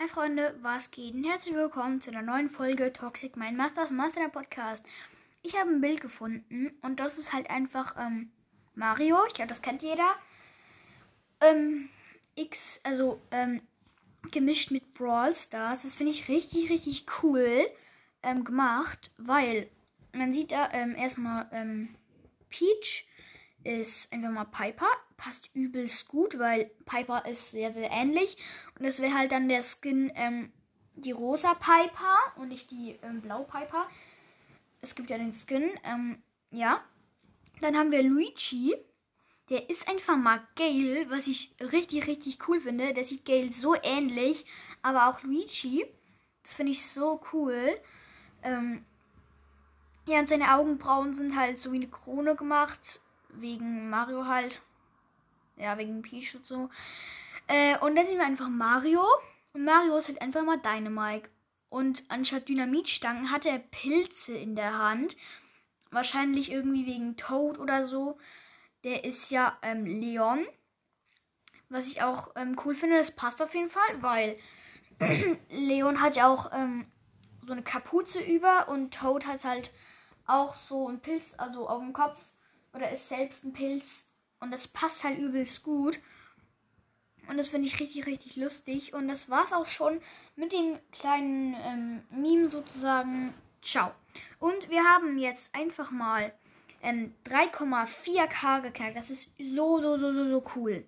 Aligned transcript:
Hi 0.00 0.06
Freunde, 0.06 0.54
was 0.62 0.92
geht? 0.92 1.12
Und 1.14 1.24
herzlich 1.24 1.56
willkommen 1.56 2.00
zu 2.00 2.12
einer 2.12 2.22
neuen 2.22 2.48
Folge 2.48 2.92
Toxic 2.92 3.36
Mind 3.36 3.56
Masters 3.56 3.90
Master 3.90 4.28
Podcast. 4.28 4.86
Ich 5.42 5.58
habe 5.58 5.70
ein 5.70 5.80
Bild 5.80 6.00
gefunden 6.00 6.70
und 6.82 7.00
das 7.00 7.18
ist 7.18 7.32
halt 7.32 7.50
einfach 7.50 7.96
ähm, 7.98 8.30
Mario. 8.76 9.16
Ich 9.26 9.34
glaube, 9.34 9.48
das 9.48 9.60
kennt 9.60 9.82
jeder. 9.82 10.08
Ähm, 11.40 11.88
X, 12.36 12.80
also 12.84 13.20
ähm, 13.32 13.60
gemischt 14.30 14.70
mit 14.70 14.94
Brawl 14.94 15.34
Stars. 15.34 15.82
Das 15.82 15.96
finde 15.96 16.12
ich 16.12 16.28
richtig, 16.28 16.70
richtig 16.70 17.06
cool 17.24 17.66
ähm, 18.22 18.44
gemacht, 18.44 19.10
weil 19.18 19.68
man 20.12 20.32
sieht 20.32 20.52
da 20.52 20.70
ähm, 20.74 20.94
erstmal 20.94 21.48
ähm, 21.50 21.88
Peach 22.50 23.04
ist 23.68 24.12
einfach 24.12 24.30
mal 24.30 24.44
Piper. 24.44 24.88
Passt 25.16 25.50
übelst 25.54 26.08
gut, 26.08 26.38
weil 26.38 26.70
Piper 26.86 27.26
ist 27.26 27.50
sehr, 27.50 27.72
sehr 27.72 27.90
ähnlich. 27.90 28.36
Und 28.78 28.86
das 28.86 29.00
wäre 29.00 29.14
halt 29.14 29.32
dann 29.32 29.48
der 29.48 29.62
Skin, 29.62 30.10
ähm, 30.14 30.52
die 30.94 31.12
rosa 31.12 31.54
Piper 31.54 32.18
und 32.36 32.48
nicht 32.48 32.70
die 32.70 32.98
ähm, 33.02 33.20
blau 33.20 33.44
Piper. 33.44 33.88
Es 34.80 34.94
gibt 34.94 35.10
ja 35.10 35.18
den 35.18 35.32
Skin, 35.32 35.70
ähm, 35.84 36.22
ja. 36.50 36.82
Dann 37.60 37.76
haben 37.76 37.90
wir 37.90 38.02
Luigi. 38.02 38.74
Der 39.50 39.70
ist 39.70 39.88
einfach 39.88 40.16
mal 40.16 40.46
Gale, 40.56 41.10
was 41.10 41.26
ich 41.26 41.54
richtig, 41.60 42.06
richtig 42.06 42.48
cool 42.48 42.60
finde. 42.60 42.94
Der 42.94 43.04
sieht 43.04 43.24
Gale 43.24 43.50
so 43.50 43.74
ähnlich. 43.82 44.46
Aber 44.82 45.08
auch 45.08 45.22
Luigi. 45.22 45.86
Das 46.42 46.54
finde 46.54 46.72
ich 46.72 46.86
so 46.86 47.20
cool. 47.32 47.76
Ähm, 48.42 48.84
ja, 50.06 50.20
und 50.20 50.28
seine 50.28 50.54
Augenbrauen 50.54 51.12
sind 51.12 51.36
halt 51.36 51.58
so 51.58 51.72
wie 51.72 51.76
eine 51.76 51.88
Krone 51.88 52.36
gemacht 52.36 53.00
wegen 53.40 53.90
Mario 53.90 54.26
halt. 54.26 54.62
Ja, 55.56 55.76
wegen 55.78 56.02
Peach 56.02 56.34
und 56.36 56.46
so. 56.46 56.70
Äh, 57.46 57.78
und 57.78 57.96
dann 57.96 58.06
sehen 58.06 58.18
wir 58.18 58.26
einfach 58.26 58.48
Mario. 58.48 59.04
Und 59.52 59.64
Mario 59.64 59.96
ist 59.96 60.08
halt 60.08 60.22
einfach 60.22 60.44
mal 60.44 60.58
Dynamite. 60.58 61.28
Und 61.70 62.04
anstatt 62.08 62.48
Dynamitstangen 62.48 63.30
hat 63.30 63.44
er 63.46 63.58
Pilze 63.58 64.36
in 64.36 64.54
der 64.54 64.78
Hand. 64.78 65.16
Wahrscheinlich 65.90 66.50
irgendwie 66.50 66.86
wegen 66.86 67.16
Toad 67.16 67.58
oder 67.58 67.84
so. 67.84 68.18
Der 68.84 69.04
ist 69.04 69.30
ja 69.30 69.58
ähm, 69.62 69.84
Leon. 69.84 70.46
Was 71.68 71.86
ich 71.86 72.02
auch 72.02 72.30
ähm, 72.36 72.56
cool 72.64 72.74
finde, 72.74 72.96
das 72.96 73.14
passt 73.14 73.42
auf 73.42 73.54
jeden 73.54 73.68
Fall, 73.68 74.00
weil 74.00 74.38
Leon 75.50 76.00
hat 76.00 76.16
ja 76.16 76.28
auch 76.28 76.50
ähm, 76.52 76.86
so 77.46 77.52
eine 77.52 77.62
Kapuze 77.62 78.20
über 78.20 78.68
und 78.68 78.94
Toad 78.94 79.26
hat 79.26 79.44
halt 79.44 79.72
auch 80.26 80.54
so 80.54 80.88
ein 80.88 81.00
Pilz, 81.00 81.34
also 81.36 81.68
auf 81.68 81.80
dem 81.80 81.92
Kopf 81.92 82.16
oder 82.78 82.92
ist 82.92 83.08
selbst 83.08 83.44
ein 83.44 83.52
Pilz. 83.52 84.08
Und 84.40 84.52
das 84.52 84.68
passt 84.68 85.02
halt 85.02 85.18
übelst 85.18 85.64
gut. 85.64 85.98
Und 87.28 87.36
das 87.36 87.48
finde 87.48 87.66
ich 87.66 87.78
richtig, 87.80 88.06
richtig 88.06 88.36
lustig. 88.36 88.94
Und 88.94 89.08
das 89.08 89.28
war's 89.28 89.52
auch 89.52 89.66
schon 89.66 90.00
mit 90.36 90.52
dem 90.52 90.78
kleinen 90.92 91.54
ähm, 91.64 92.02
Meme 92.10 92.48
sozusagen. 92.48 93.34
Ciao. 93.60 93.92
Und 94.38 94.70
wir 94.70 94.84
haben 94.84 95.18
jetzt 95.18 95.52
einfach 95.54 95.90
mal 95.90 96.32
ähm, 96.82 97.12
3,4k 97.26 98.62
geknackt. 98.62 98.96
Das 98.96 99.10
ist 99.10 99.32
so, 99.38 99.82
so, 99.82 99.98
so, 99.98 100.12
so, 100.12 100.30
so 100.30 100.44
cool. 100.54 100.84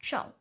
Ciao. 0.00 0.32